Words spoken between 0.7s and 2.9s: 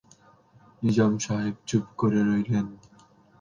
নিজাম সাহেব চুপ করে রইলেন।